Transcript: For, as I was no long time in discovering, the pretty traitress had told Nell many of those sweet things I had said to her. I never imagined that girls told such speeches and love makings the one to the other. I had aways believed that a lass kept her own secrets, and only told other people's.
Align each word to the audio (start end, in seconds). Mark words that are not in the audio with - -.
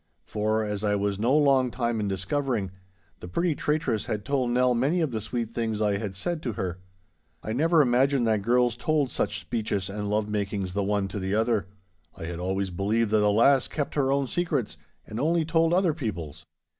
For, 0.25 0.63
as 0.63 0.83
I 0.83 0.95
was 0.95 1.19
no 1.19 1.37
long 1.37 1.69
time 1.69 1.99
in 1.99 2.07
discovering, 2.07 2.71
the 3.19 3.27
pretty 3.27 3.53
traitress 3.53 4.07
had 4.07 4.25
told 4.25 4.49
Nell 4.49 4.73
many 4.73 4.99
of 4.99 5.11
those 5.11 5.25
sweet 5.25 5.53
things 5.53 5.79
I 5.79 5.97
had 5.97 6.15
said 6.15 6.41
to 6.41 6.53
her. 6.53 6.79
I 7.43 7.53
never 7.53 7.83
imagined 7.83 8.25
that 8.25 8.41
girls 8.41 8.75
told 8.75 9.11
such 9.11 9.39
speeches 9.39 9.91
and 9.91 10.09
love 10.09 10.27
makings 10.27 10.73
the 10.73 10.81
one 10.83 11.07
to 11.09 11.19
the 11.19 11.35
other. 11.35 11.67
I 12.17 12.25
had 12.25 12.39
aways 12.39 12.71
believed 12.71 13.11
that 13.11 13.21
a 13.21 13.29
lass 13.29 13.67
kept 13.67 13.93
her 13.93 14.11
own 14.11 14.25
secrets, 14.25 14.75
and 15.05 15.19
only 15.19 15.45
told 15.45 15.71
other 15.71 15.93
people's. 15.93 16.45